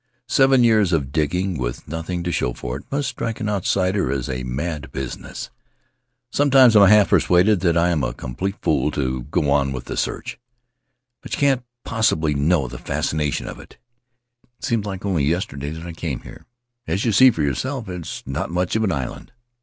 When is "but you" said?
11.21-11.37